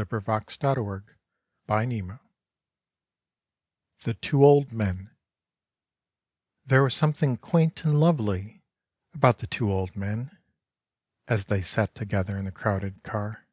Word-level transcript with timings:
E^M^^^^^^MBMl^^MMBMII^MWj 0.00 2.18
THE 4.04 4.14
TWO 4.14 4.42
OLD 4.42 4.72
MEN 4.72 5.10
nr^HERE 6.66 6.84
was 6.84 6.94
something 6.94 7.36
quaint 7.36 7.84
and 7.84 8.00
lovely 8.00 8.62
about 9.12 9.36
•*• 9.36 9.40
the 9.40 9.46
two 9.46 9.70
old 9.70 9.94
men, 9.94 10.38
As 11.28 11.44
they 11.44 11.60
sat 11.60 11.94
together 11.94 12.38
in 12.38 12.46
the 12.46 12.50
crowded 12.50 13.02
car. 13.02 13.46